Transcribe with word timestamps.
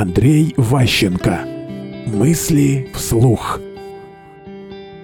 Андрей 0.00 0.54
Ващенко. 0.56 1.40
Мысли 2.06 2.88
вслух. 2.94 3.58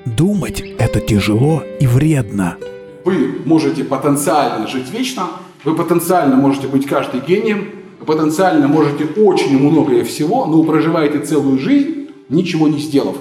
Думать– 0.04 0.60
это 0.78 1.00
тяжело 1.00 1.64
и 1.80 1.88
вредно. 1.88 2.58
Вы 3.04 3.40
можете 3.44 3.82
потенциально 3.82 4.68
жить 4.68 4.88
вечно, 4.92 5.30
вы 5.64 5.74
потенциально 5.74 6.36
можете 6.36 6.68
быть 6.68 6.86
каждый 6.86 7.22
гением, 7.22 7.70
вы 7.98 8.06
потенциально 8.06 8.68
можете 8.68 9.06
очень 9.20 9.58
многое 9.58 10.04
всего, 10.04 10.46
но 10.46 10.62
проживаете 10.62 11.18
целую 11.18 11.58
жизнь, 11.58 12.10
ничего 12.28 12.68
не 12.68 12.78
сделав. 12.78 13.16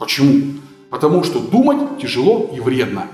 Почему? 0.00 0.54
Потому 0.90 1.22
что 1.22 1.38
думать 1.38 1.98
тяжело 2.00 2.50
и 2.52 2.58
вредно. 2.58 3.04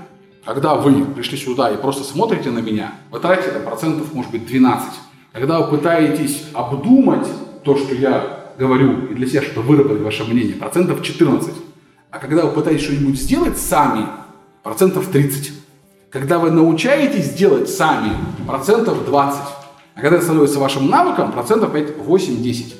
Когда 0.43 0.73
вы 0.73 1.05
пришли 1.05 1.37
сюда 1.37 1.69
и 1.69 1.77
просто 1.77 2.03
смотрите 2.03 2.49
на 2.49 2.57
меня, 2.57 2.91
вы 3.11 3.19
тратите 3.19 3.59
процентов, 3.59 4.15
может 4.15 4.31
быть, 4.31 4.47
12. 4.47 4.87
Когда 5.31 5.59
вы 5.59 5.77
пытаетесь 5.77 6.45
обдумать 6.55 7.27
то, 7.63 7.77
что 7.77 7.95
я 7.95 8.51
говорю, 8.57 9.07
и 9.07 9.13
для 9.13 9.27
себя 9.27 9.41
что 9.41 9.61
выработать 9.61 10.01
ваше 10.01 10.23
мнение, 10.25 10.55
процентов 10.55 11.01
14. 11.01 11.53
А 12.11 12.19
когда 12.19 12.45
вы 12.45 12.51
пытаетесь 12.51 12.83
что-нибудь 12.83 13.19
сделать 13.19 13.57
сами, 13.57 14.05
процентов 14.63 15.07
30. 15.07 15.53
Когда 16.09 16.39
вы 16.39 16.51
научаетесь 16.51 17.33
делать 17.33 17.69
сами, 17.69 18.11
процентов 18.47 19.05
20. 19.05 19.39
А 19.95 20.01
когда 20.01 20.17
это 20.17 20.25
становится 20.25 20.59
вашим 20.59 20.89
навыком, 20.89 21.31
процентов 21.31 21.73
8-10. 21.73 22.73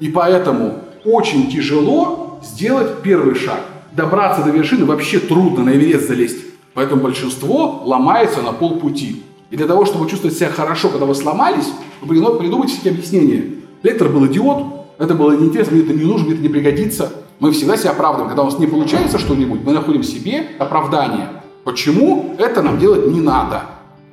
И 0.00 0.08
поэтому 0.08 0.80
очень 1.04 1.50
тяжело 1.50 2.40
сделать 2.42 3.02
первый 3.02 3.34
шаг. 3.34 3.60
Добраться 3.92 4.42
до 4.42 4.50
вершины 4.50 4.84
вообще 4.84 5.18
трудно, 5.18 5.64
на 5.64 5.70
Эверест 5.70 6.08
залезть. 6.08 6.44
Поэтому 6.72 7.02
большинство 7.02 7.82
ломается 7.84 8.42
на 8.42 8.52
полпути. 8.52 9.22
И 9.50 9.56
для 9.56 9.66
того, 9.66 9.84
чтобы 9.84 10.08
чувствовать 10.08 10.36
себя 10.36 10.48
хорошо, 10.48 10.88
когда 10.88 11.06
вы 11.06 11.14
сломались, 11.14 11.68
вы 12.00 12.16
придумайте 12.38 12.74
себе 12.74 12.90
объяснение. 12.90 13.63
Лектор 13.84 14.08
был 14.08 14.26
идиот, 14.26 14.64
это 14.98 15.14
было 15.14 15.36
неинтересно, 15.36 15.76
мне 15.76 15.84
это 15.84 15.92
не 15.92 16.04
нужно, 16.04 16.24
мне 16.24 16.34
это 16.34 16.42
не 16.42 16.48
пригодится. 16.48 17.12
Мы 17.38 17.52
всегда 17.52 17.76
себя 17.76 17.90
оправдываем. 17.90 18.28
Когда 18.28 18.42
у 18.42 18.46
нас 18.46 18.58
не 18.58 18.66
получается 18.66 19.18
что-нибудь, 19.18 19.60
мы 19.62 19.74
находим 19.74 20.02
себе 20.02 20.46
оправдание. 20.58 21.28
Почему 21.64 22.34
это 22.38 22.62
нам 22.62 22.78
делать 22.78 23.06
не 23.08 23.20
надо? 23.20 23.64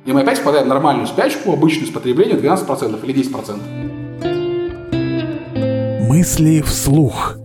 И 0.04 0.12
мы 0.12 0.20
опять 0.20 0.40
впадаем 0.40 0.66
в 0.66 0.68
нормальную 0.68 1.06
спячку, 1.06 1.54
обычную 1.54 1.86
с 1.86 1.90
потреблением 1.90 2.36
12% 2.36 3.02
или 3.02 3.14
10%. 3.14 6.06
Мысли 6.06 6.60
вслух. 6.60 7.38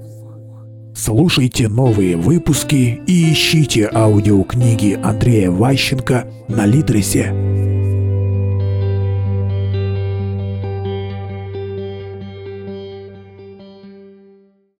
Слушайте 0.94 1.70
новые 1.70 2.18
выпуски 2.18 3.02
и 3.08 3.32
ищите 3.32 3.90
аудиокниги 3.94 5.00
Андрея 5.02 5.50
Ващенко 5.50 6.28
на 6.50 6.66
Литресе. 6.66 7.47